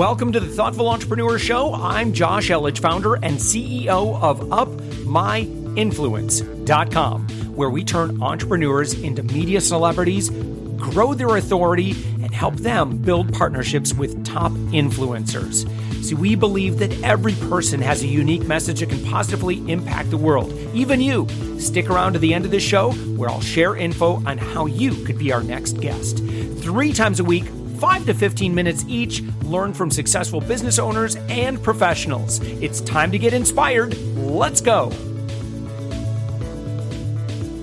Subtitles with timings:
[0.00, 1.74] Welcome to the Thoughtful Entrepreneur Show.
[1.74, 10.30] I'm Josh Elledge, founder and CEO of UpMyInfluence.com, where we turn entrepreneurs into media celebrities,
[10.30, 11.90] grow their authority,
[12.22, 15.68] and help them build partnerships with top influencers.
[16.02, 20.16] See, we believe that every person has a unique message that can positively impact the
[20.16, 21.28] world, even you.
[21.58, 24.94] Stick around to the end of the show where I'll share info on how you
[25.04, 26.20] could be our next guest.
[26.60, 27.44] Three times a week,
[27.80, 32.38] 5 to 15 minutes each, learn from successful business owners and professionals.
[32.60, 33.96] It's time to get inspired.
[34.16, 34.92] Let's go.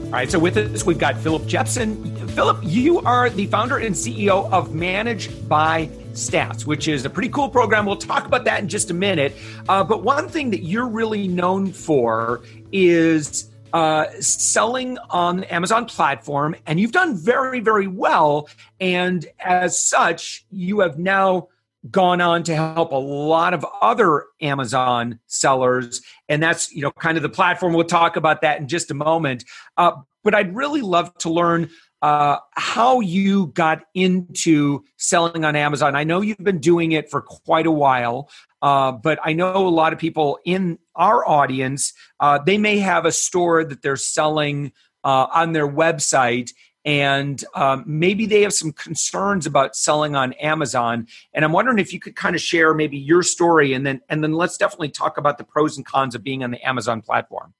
[0.05, 2.31] All right, so with us, we've got Philip Jepsen.
[2.31, 7.29] Philip, you are the founder and CEO of Manage by Stats, which is a pretty
[7.29, 7.85] cool program.
[7.85, 9.35] We'll talk about that in just a minute.
[9.69, 15.85] Uh, but one thing that you're really known for is uh, selling on the Amazon
[15.85, 18.49] platform, and you've done very, very well.
[18.79, 21.49] And as such, you have now
[21.91, 27.17] gone on to help a lot of other Amazon sellers, and that's you know kind
[27.17, 27.73] of the platform.
[27.73, 29.45] We'll talk about that in just a moment.
[29.77, 29.91] Uh,
[30.23, 31.69] but I'd really love to learn
[32.01, 35.95] uh, how you got into selling on Amazon.
[35.95, 38.29] I know you've been doing it for quite a while,
[38.61, 43.05] uh, but I know a lot of people in our audience, uh, they may have
[43.05, 44.71] a store that they're selling
[45.03, 46.51] uh, on their website.
[46.85, 51.91] And um, maybe they have some concerns about selling on Amazon, and I'm wondering if
[51.91, 55.17] you could kind of share maybe your story, and then and then let's definitely talk
[55.17, 57.53] about the pros and cons of being on the Amazon platform.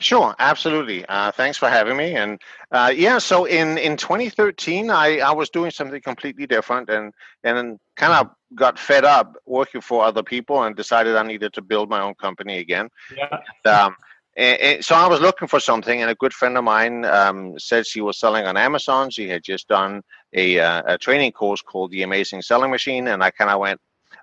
[0.00, 1.04] Sure, absolutely.
[1.06, 2.16] Uh, thanks for having me.
[2.16, 2.40] And
[2.72, 7.12] uh, yeah, so in, in 2013, I, I was doing something completely different and
[7.44, 11.62] and kind of got fed up working for other people and decided I needed to
[11.62, 12.88] build my own company again.
[13.14, 13.40] Yeah.
[13.70, 13.94] Um,
[14.36, 17.58] and, and so I was looking for something, and a good friend of mine um,
[17.58, 19.10] said she was selling on Amazon.
[19.10, 23.22] She had just done a, uh, a training course called The Amazing Selling Machine, and
[23.22, 23.80] I kind of went,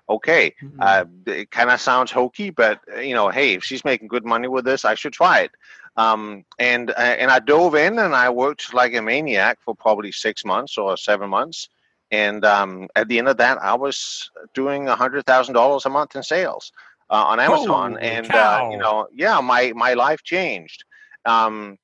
[0.08, 0.80] okay, mm-hmm.
[0.80, 4.48] uh, it kind of sounds hokey, but you know, hey, if she's making good money
[4.48, 5.52] with this, I should try it.
[5.96, 10.12] Um, and uh, and I dove in and I worked like a maniac for probably
[10.12, 11.68] six months or seven months.
[12.10, 15.90] And um, at the end of that, I was doing a hundred thousand dollars a
[15.90, 16.72] month in sales
[17.10, 20.84] uh, on Amazon, Holy and uh, you know, yeah, my my life changed.
[21.24, 21.78] Um,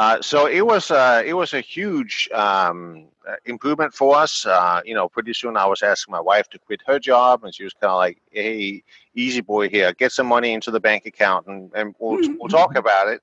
[0.00, 3.04] uh, so it was uh, it was a huge um,
[3.44, 4.46] improvement for us.
[4.46, 7.54] Uh, you know, pretty soon I was asking my wife to quit her job, and
[7.54, 8.82] she was kind of like, "Hey,
[9.14, 12.76] easy boy here, get some money into the bank account, and, and we'll we'll talk
[12.76, 13.20] about it."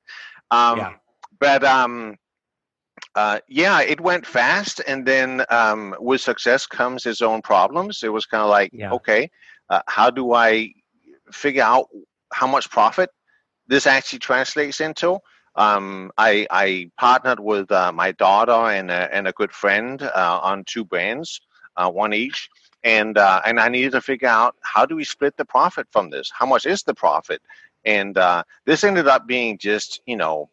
[0.52, 0.94] Um, yeah.
[1.40, 2.16] But um,
[3.16, 8.04] uh, yeah, it went fast, and then um, with success comes its own problems.
[8.04, 8.92] It was kind of like, yeah.
[8.92, 9.32] okay,
[9.72, 10.74] uh, how do I
[11.32, 11.88] figure out
[12.32, 13.10] how much profit
[13.68, 15.18] this actually translates into?
[15.58, 20.40] Um, I, I, partnered with uh, my daughter and a, and a good friend uh,
[20.42, 21.42] on two brands,
[21.76, 22.50] uh, one each,
[22.84, 26.12] and uh, and I needed to figure out how do we split the profit from
[26.12, 26.32] this?
[26.32, 27.42] How much is the profit?
[27.86, 30.50] And uh, this ended up being just you know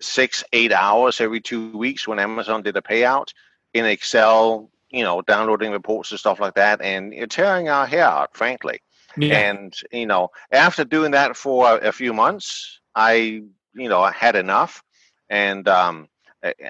[0.00, 3.28] six eight hours every two weeks when Amazon did a payout
[3.74, 8.36] in Excel, you know, downloading reports and stuff like that, and tearing our hair out,
[8.36, 8.80] frankly.
[9.16, 9.38] Yeah.
[9.38, 13.44] And you know, after doing that for a few months, I
[13.76, 14.82] you know, I had enough,
[15.30, 16.08] and um,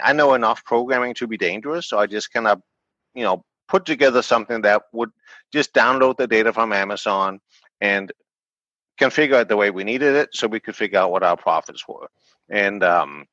[0.03, 1.89] I know enough programming to be dangerous.
[1.89, 2.61] So I just kind of,
[3.15, 5.11] you know, put together something that would
[5.53, 7.41] just download the data from Amazon
[7.81, 8.13] and
[9.01, 11.87] configure it the way we needed it, so we could figure out what our profits
[11.87, 12.09] were.
[12.51, 13.27] And um,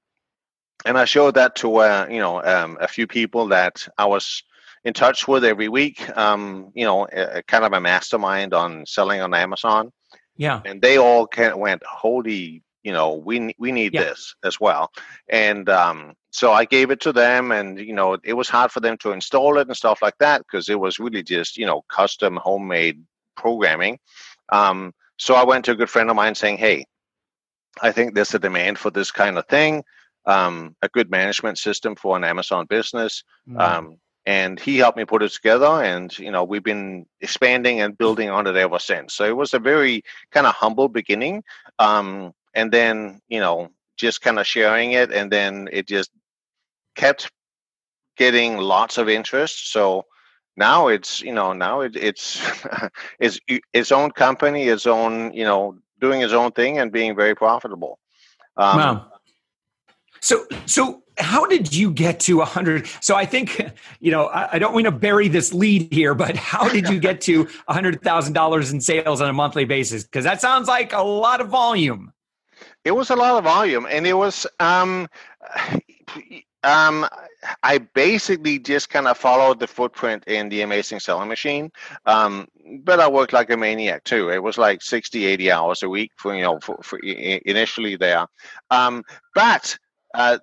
[0.85, 4.44] and I showed that to uh, you know um, a few people that I was
[4.84, 6.16] in touch with every week.
[6.17, 9.91] Um, you know, a, kind of a mastermind on selling on Amazon.
[10.35, 10.61] Yeah.
[10.66, 14.04] And they all kind of went, "Holy you know we we need yeah.
[14.04, 14.92] this as well.
[15.30, 18.82] And um, so i gave it to them and you know it was hard for
[18.82, 21.84] them to install it and stuff like that because it was really just you know
[21.88, 23.02] custom homemade
[23.38, 23.98] programming.
[24.50, 26.86] Um, so i went to a good friend of mine saying hey
[27.82, 29.84] i think there's a demand for this kind of thing
[30.26, 33.24] um, a good management system for an amazon business.
[33.48, 33.98] Mm.
[34.26, 38.29] and he helped me put it together and you know we've been expanding and building
[38.29, 39.14] on it ever since.
[39.14, 40.02] So it was a very
[40.32, 41.44] kind of humble beginning.
[41.78, 46.09] Um, and then you know just kind of sharing it and then it just
[46.96, 47.32] kept
[48.17, 49.72] getting lots of interest.
[49.72, 50.05] So
[50.55, 52.41] now it's you know now it, it's
[53.20, 53.40] it's
[53.73, 58.00] its own company its own you know doing its own thing and being very profitable.
[58.58, 59.11] Um, wow.
[60.22, 64.59] So so how did you get to 100 so i think you know i, I
[64.59, 68.82] don't want to bury this lead here but how did you get to $100000 in
[68.82, 70.03] sales on a monthly basis?
[70.03, 72.11] Because that sounds like a lot of volume
[72.85, 75.08] it was a lot of volume, and it was um,
[76.64, 77.06] Um,
[77.62, 81.70] I basically just kind of followed the footprint in the Amazing Selling Machine,
[82.06, 82.47] um,
[82.80, 84.30] but I worked like a maniac too.
[84.30, 88.26] It was like 60, 80 hours a week for you know for, for initially there.
[88.72, 89.03] Um,
[89.36, 89.78] but
[90.14, 90.38] uh,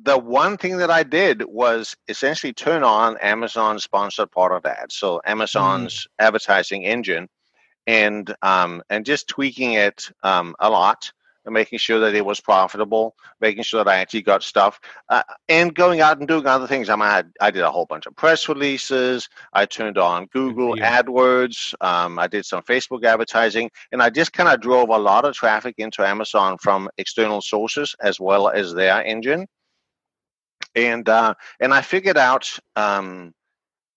[0.00, 5.20] the one thing that I did was essentially turn on Amazon sponsored product ads, so
[5.26, 6.24] Amazon's mm.
[6.24, 7.28] advertising engine,
[7.88, 11.10] and um, and just tweaking it um, a lot
[11.46, 14.78] and making sure that it was profitable, making sure that I actually got stuff,
[15.08, 16.88] uh, and going out and doing other things.
[16.88, 19.28] I, mean, I, I did a whole bunch of press releases.
[19.52, 21.00] I turned on Google yeah.
[21.00, 21.74] AdWords.
[21.80, 25.34] Um, I did some Facebook advertising, and I just kind of drove a lot of
[25.34, 29.46] traffic into Amazon from external sources as well as their engine.
[30.74, 33.32] And uh, and I figured out um,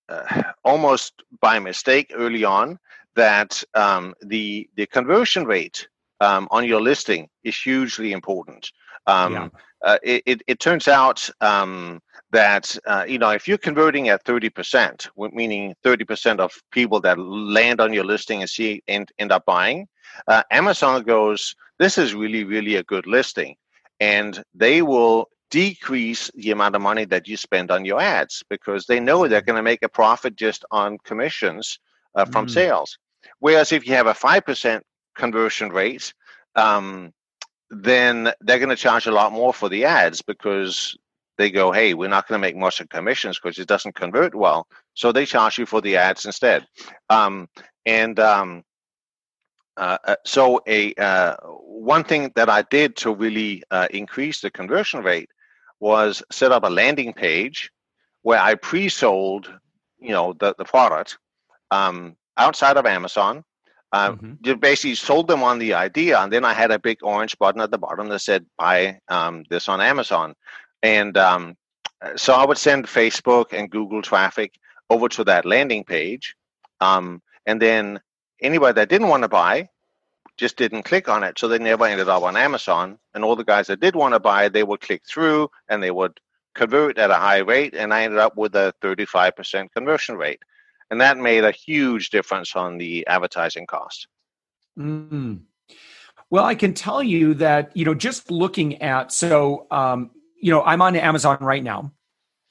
[0.08, 2.80] uh, almost by mistake early on
[3.16, 5.88] that um, the the conversion rate
[6.20, 8.72] um, on your listing is hugely important.
[9.08, 9.50] Um, yeah.
[9.84, 12.00] uh, it, it, it, turns out um,
[12.32, 17.80] that uh, you know if you're converting at 30%, meaning 30% of people that land
[17.82, 19.88] on your listing and see end, end up buying,
[20.28, 23.56] uh, Amazon goes, this is really really a good listing,
[24.00, 28.86] and they will decrease the amount of money that you spend on your ads because
[28.86, 31.80] they know they're going to make a profit just on commissions
[32.16, 32.52] uh, from mm.
[32.52, 32.98] sales.
[33.40, 34.82] Whereas if you have a 5%
[35.20, 36.14] conversion rate,
[36.56, 37.14] um,
[37.70, 40.98] then they're going to charge a lot more for the ads because
[41.38, 44.34] they go, hey, we're not going to make much of commissions because it doesn't convert
[44.34, 44.68] well.
[44.96, 46.66] So they charge you for the ads instead.
[47.10, 47.48] Um,
[47.86, 48.64] and um,
[49.78, 51.36] uh, uh so a uh,
[51.88, 55.30] one thing that I did to really uh, increase the conversion rate
[55.80, 57.72] was set up a landing page
[58.24, 59.54] where I pre-sold,
[60.00, 61.18] you know, the, the product
[61.72, 63.44] um, outside of Amazon
[63.92, 64.34] uh, mm-hmm.
[64.44, 67.62] You basically sold them on the idea, and then I had a big orange button
[67.62, 70.36] at the bottom that said "Buy um, this on Amazon,"
[70.84, 71.58] and um,
[72.16, 74.54] so I would send Facebook and Google traffic
[74.90, 76.36] over to that landing page,
[76.82, 78.00] um, and then
[78.42, 79.70] anybody that didn't want to buy
[80.38, 82.98] just didn't click on it, so they never ended up on Amazon.
[83.14, 85.92] And all the guys that did want to buy, they would click through and they
[85.92, 86.18] would
[86.56, 90.42] convert at a high rate, and I ended up with a 35% conversion rate
[90.90, 94.08] and that made a huge difference on the advertising cost.
[94.78, 95.42] Mm.
[96.30, 100.62] Well, I can tell you that you know just looking at so um, you know
[100.64, 101.92] I'm on Amazon right now,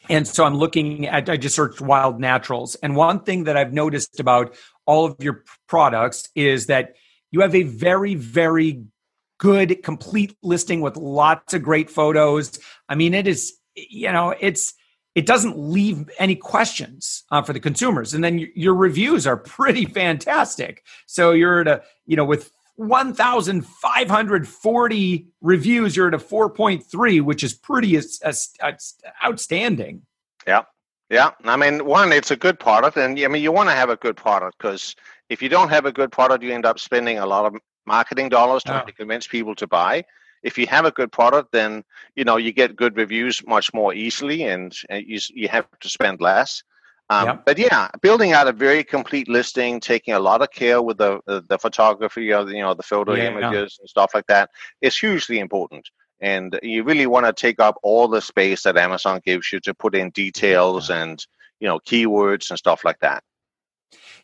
[0.09, 3.73] and so I'm looking at I just searched wild naturals, and one thing that I've
[3.73, 6.95] noticed about all of your products is that
[7.31, 8.85] you have a very very
[9.39, 12.59] good complete listing with lots of great photos.
[12.89, 14.75] I mean, it is you know it's
[15.19, 18.15] it doesn't leave any questions uh, for the consumers.
[18.15, 20.85] And then y- your reviews are pretty fantastic.
[21.07, 27.53] So you're at a you know with 1540 reviews you're at a 4.3 which is
[27.53, 28.01] pretty
[29.25, 30.03] outstanding.
[30.47, 30.63] Yeah.
[31.11, 31.33] Yeah.
[31.43, 32.97] I mean one it's a good product.
[32.97, 34.95] And i mean you want to have a good product because
[35.29, 37.57] if you don't have a good product you end up spending a lot of
[37.89, 38.87] marketing dollars trying oh.
[38.87, 40.05] to convince people to buy
[40.43, 41.85] if you have a good product, then
[42.17, 45.89] you know you get good reviews much more easily, and, and you you have to
[45.89, 46.63] spend less.
[47.11, 47.47] Um, yep.
[47.47, 51.21] But yeah, building out a very complete listing, taking a lot of care with the
[51.27, 53.83] the, the photography of you know the photo yeah, images yeah.
[53.83, 54.51] and stuff like that
[54.81, 55.89] is hugely important.
[56.21, 59.73] And you really want to take up all the space that Amazon gives you to
[59.73, 61.03] put in details yeah.
[61.03, 61.27] and
[61.61, 63.23] you know keywords and stuff like that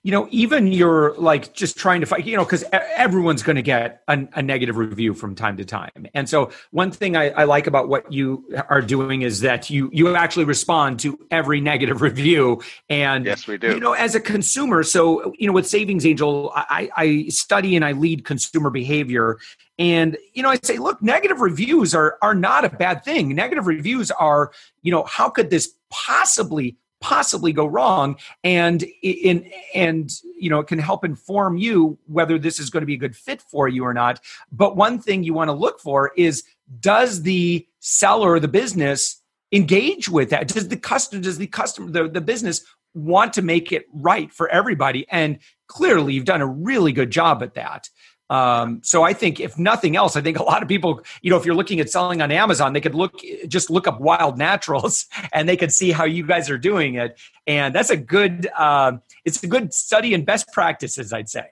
[0.05, 3.63] you know, even you're like just trying to fight, you know, because everyone's going to
[3.63, 6.07] get a, a, negative review from time to time.
[6.13, 9.89] And so, one thing I, I, like about what you are doing is that you
[9.95, 12.63] you actually respond to every negative review.
[12.91, 13.69] And yes, we do.
[13.69, 17.83] You know, as a consumer, so you know, with Savings Angel, I, I study and
[17.83, 19.39] I lead consumer behavior.
[19.79, 23.35] And you know, I say, look, negative reviews are are not a bad thing.
[23.35, 24.53] Negative reviews are,
[24.83, 30.67] you know, how could this possibly possibly go wrong and in and you know it
[30.67, 33.85] can help inform you whether this is going to be a good fit for you
[33.85, 34.21] or not.
[34.51, 36.45] But one thing you want to look for is
[36.81, 39.21] does the seller the business
[39.53, 40.49] engage with that?
[40.49, 44.49] Does the customer does the customer the, the business want to make it right for
[44.49, 45.07] everybody?
[45.11, 47.91] And clearly you've done a really good job at that
[48.31, 51.37] um, so I think if nothing else, I think a lot of people, you know,
[51.37, 55.07] if you're looking at selling on Amazon, they could look just look up wild naturals
[55.33, 57.19] and they could see how you guys are doing it.
[57.47, 58.93] And that's a good, uh,
[59.25, 61.47] it's a good study and best practices, I'd say.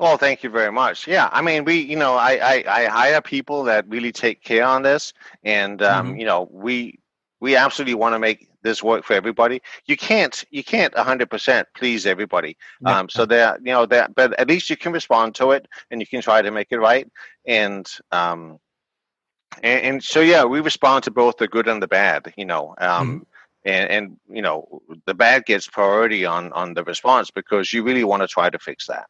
[0.00, 1.06] Well, thank you very much.
[1.06, 4.64] Yeah, I mean, we, you know, I, I, I hire people that really take care
[4.64, 5.12] on this,
[5.44, 6.18] and um, mm-hmm.
[6.18, 6.98] you know, we
[7.44, 9.60] we absolutely want to make this work for everybody.
[9.84, 12.56] You can't you can't 100% please everybody.
[12.86, 16.00] Um, so that you know that, but at least you can respond to it and
[16.00, 17.06] you can try to make it right.
[17.46, 18.58] And um,
[19.62, 22.32] and, and, so yeah, we respond to both the good and the bad.
[22.38, 23.18] You know, um, mm-hmm.
[23.66, 28.04] and and you know the bad gets priority on on the response because you really
[28.04, 29.06] want to try to fix that.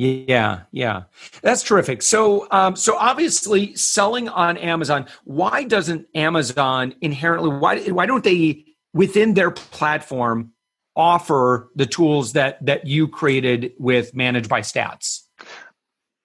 [0.00, 1.02] Yeah, yeah,
[1.42, 2.02] that's terrific.
[2.02, 5.08] So, um, so obviously, selling on Amazon.
[5.24, 7.50] Why doesn't Amazon inherently?
[7.50, 8.64] Why why don't they
[8.94, 10.52] within their platform
[10.94, 15.22] offer the tools that that you created with Managed by Stats?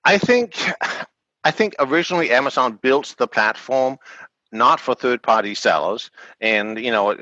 [0.05, 0.55] I think
[1.43, 3.97] I think originally Amazon built the platform
[4.51, 7.17] not for third party sellers and you know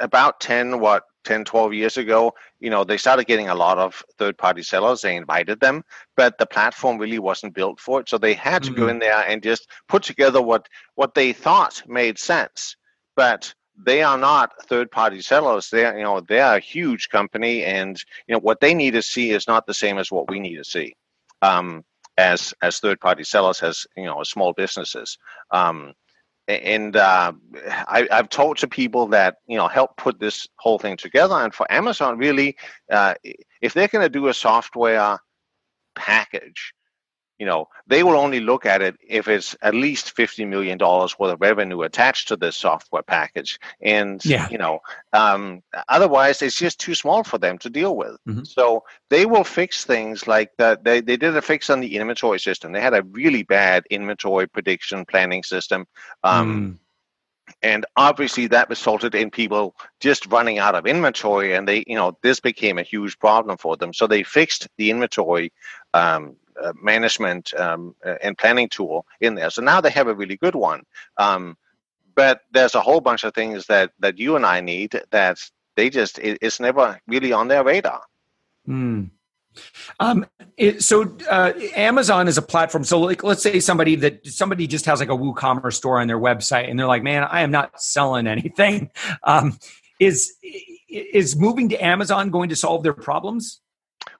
[0.00, 4.02] about 10 what 10 12 years ago you know they started getting a lot of
[4.18, 5.00] third party sellers.
[5.00, 5.84] They invited them
[6.16, 8.08] but the platform really wasn't built for it.
[8.08, 8.80] So they had to mm-hmm.
[8.80, 12.76] go in there and just put together what what they thought made sense.
[13.16, 15.68] But they are not third party sellers.
[15.70, 19.30] They're you know they're a huge company and you know what they need to see
[19.30, 20.94] is not the same as what we need to see
[21.42, 21.84] um,
[22.16, 25.18] as as third party sellers as you know as small businesses.
[25.50, 25.94] Um,
[26.48, 27.32] and uh,
[27.88, 31.34] I, have talked to people that you know help put this whole thing together.
[31.34, 32.56] And for amazon really
[32.90, 33.14] uh,
[33.60, 35.18] if they're going to do a software
[35.94, 36.74] package
[37.38, 41.18] you know they will only look at it if it's at least 50 million dollars
[41.18, 44.48] worth of revenue attached to this software package and yeah.
[44.50, 44.80] you know
[45.12, 48.44] um, otherwise it's just too small for them to deal with mm-hmm.
[48.44, 52.38] so they will fix things like that they, they did a fix on the inventory
[52.38, 55.86] system they had a really bad inventory prediction planning system
[56.22, 56.78] um, mm.
[57.62, 62.16] And obviously, that resulted in people just running out of inventory, and they, you know,
[62.22, 63.92] this became a huge problem for them.
[63.92, 65.52] So they fixed the inventory
[65.92, 69.50] um, uh, management um, uh, and planning tool in there.
[69.50, 70.82] So now they have a really good one.
[71.16, 71.56] Um,
[72.14, 75.38] but there's a whole bunch of things that that you and I need that
[75.76, 78.02] they just it, it's never really on their radar.
[78.66, 79.04] Hmm.
[80.00, 82.84] Um, it, so uh, Amazon is a platform.
[82.84, 86.18] So like, let's say somebody that somebody just has like a WooCommerce store on their
[86.18, 88.90] website, and they're like, "Man, I am not selling anything."
[89.22, 89.58] Um,
[90.00, 90.34] is
[90.88, 93.60] is moving to Amazon going to solve their problems?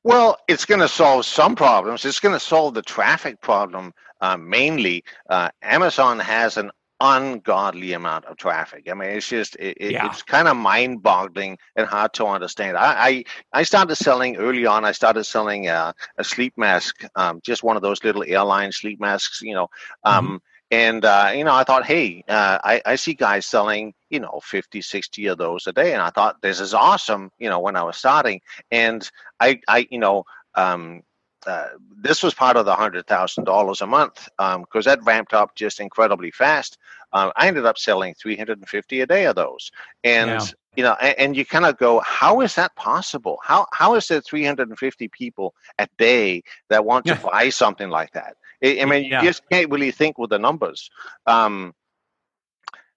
[0.05, 2.05] Well, it's going to solve some problems.
[2.05, 5.03] It's going to solve the traffic problem uh, mainly.
[5.29, 6.71] Uh, Amazon has an
[7.01, 8.89] ungodly amount of traffic.
[8.91, 10.07] I mean, it's just it, yeah.
[10.07, 12.77] it's kind of mind-boggling and hard to understand.
[12.77, 14.85] I, I, I started selling early on.
[14.85, 19.01] I started selling uh, a sleep mask, um, just one of those little airline sleep
[19.01, 19.41] masks.
[19.43, 19.69] You know,
[20.05, 20.37] um, mm-hmm.
[20.71, 24.41] and uh, you know, I thought, hey, uh, I I see guys selling you know
[24.43, 27.75] 50 60 of those a day and i thought this is awesome you know when
[27.75, 28.41] i was starting
[28.71, 31.03] and i i you know um,
[31.47, 31.69] uh,
[32.01, 35.55] this was part of the hundred thousand dollars a month because um, that ramped up
[35.55, 36.79] just incredibly fast.
[37.13, 39.71] Uh, I ended up selling three hundred and fifty a day of those,
[40.05, 40.47] and yeah.
[40.77, 43.39] you know, and, and you kind of go, how is that possible?
[43.43, 47.51] How how is there three hundred and fifty people a day that want to buy
[47.51, 48.37] something like that?
[48.63, 49.21] I, I mean, yeah.
[49.21, 50.91] you just can't really think with the numbers.
[51.27, 51.75] Um,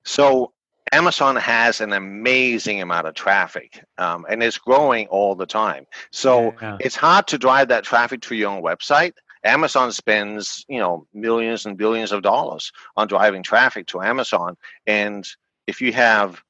[0.05, 0.53] so
[0.91, 5.85] Amazon has an amazing amount of traffic um, and it's growing all the time.
[6.11, 6.77] So yeah.
[6.79, 9.13] it's hard to drive that traffic to your own website.
[9.43, 14.57] Amazon spends, you know, millions and billions of dollars on driving traffic to Amazon.
[14.85, 15.27] And
[15.67, 16.41] if you have,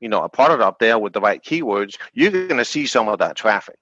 [0.00, 3.08] you know, a product up there with the right keywords, you're going to see some
[3.08, 3.76] of that traffic.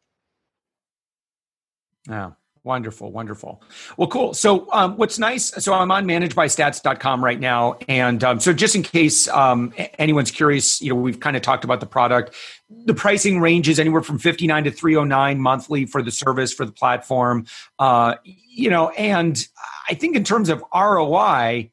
[2.08, 2.32] Yeah.
[2.64, 3.60] Wonderful, wonderful.
[3.96, 4.34] Well, cool.
[4.34, 5.46] So, um, what's nice?
[5.64, 10.80] So, I'm on managedbystats.com right now, and um, so just in case um, anyone's curious,
[10.80, 12.36] you know, we've kind of talked about the product.
[12.70, 17.46] The pricing ranges anywhere from 59 to 309 monthly for the service for the platform.
[17.80, 19.44] Uh, you know, and
[19.90, 21.72] I think in terms of ROI,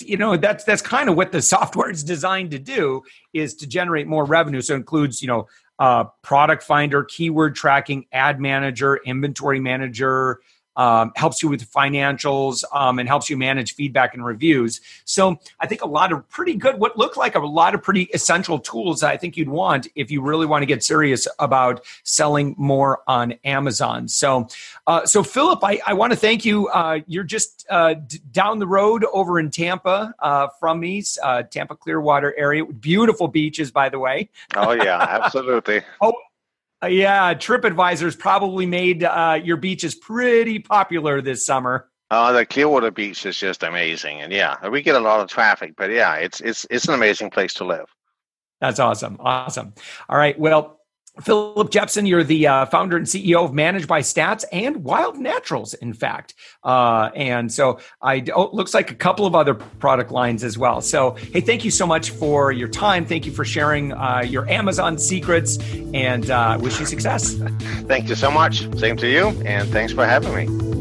[0.00, 3.02] you know that's that's kind of what the software is designed to do
[3.32, 5.46] is to generate more revenue so it includes you know
[5.78, 10.40] uh, product finder, keyword tracking, ad manager, inventory manager,
[10.76, 14.80] um, helps you with financials um, and helps you manage feedback and reviews.
[15.04, 18.04] So I think a lot of pretty good, what look like a lot of pretty
[18.14, 21.84] essential tools that I think you'd want if you really want to get serious about
[22.02, 24.08] selling more on Amazon.
[24.08, 24.48] So,
[24.86, 26.68] uh, so Philip, I, I want to thank you.
[26.68, 31.42] Uh, you're just uh, d- down the road over in Tampa uh, from me, uh,
[31.44, 32.64] Tampa Clearwater area.
[32.64, 34.28] Beautiful beaches, by the way.
[34.54, 35.82] Oh yeah, absolutely.
[36.00, 36.14] oh
[36.86, 41.88] yeah, TripAdvisor's probably made uh, your beaches pretty popular this summer.
[42.10, 45.74] Oh, the Clearwater Beach is just amazing, and yeah, we get a lot of traffic.
[45.76, 47.86] But yeah, it's it's it's an amazing place to live.
[48.60, 49.74] That's awesome, awesome.
[50.08, 50.73] All right, well,
[51.20, 55.74] Philip Jepsen, you're the uh, founder and CEO of Managed by Stats and Wild Naturals,
[55.74, 56.34] in fact.
[56.64, 60.80] Uh, and so I oh, looks like a couple of other product lines as well.
[60.80, 63.06] So, hey, thank you so much for your time.
[63.06, 65.58] Thank you for sharing uh, your Amazon secrets
[65.94, 67.34] and uh, wish you success.
[67.86, 68.68] Thank you so much.
[68.78, 69.28] Same to you.
[69.44, 70.73] And thanks for having me.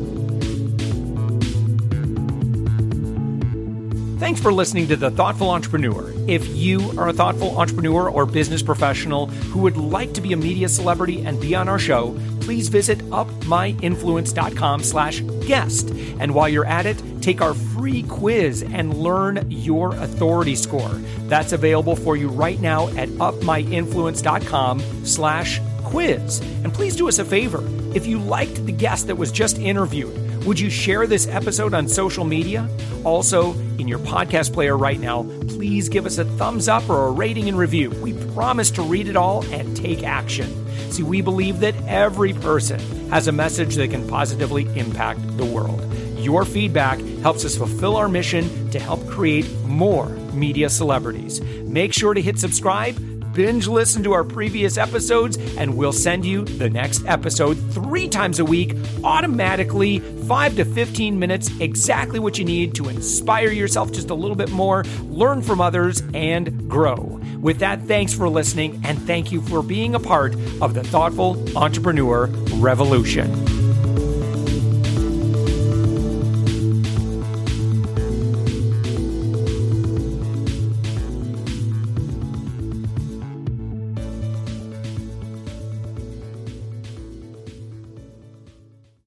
[4.24, 6.14] Thanks for listening to The Thoughtful Entrepreneur.
[6.30, 10.38] If you are a thoughtful entrepreneur or business professional who would like to be a
[10.38, 15.90] media celebrity and be on our show, please visit upmyinfluence.com slash guest.
[16.22, 20.94] And while you're at it, take our free quiz and learn your authority score.
[21.28, 26.40] That's available for you right now at upmyinfluence.com slash quiz.
[26.64, 27.62] And please do us a favor.
[27.94, 31.88] If you liked the guest that was just interviewed, would you share this episode on
[31.88, 32.70] social media?
[33.06, 37.12] Also, in your podcast player right now, please give us a thumbs up or a
[37.12, 37.90] rating and review.
[38.02, 40.50] We promise to read it all and take action.
[40.92, 45.82] See, we believe that every person has a message that can positively impact the world.
[46.18, 51.42] Your feedback helps us fulfill our mission to help create more media celebrities.
[51.62, 52.98] Make sure to hit subscribe
[53.34, 58.40] binge listen to our previous episodes, and we'll send you the next episode three times
[58.40, 64.10] a week automatically, five to 15 minutes, exactly what you need to inspire yourself just
[64.10, 67.20] a little bit more, learn from others, and grow.
[67.40, 71.58] With that, thanks for listening, and thank you for being a part of the Thoughtful
[71.58, 73.53] Entrepreneur Revolution.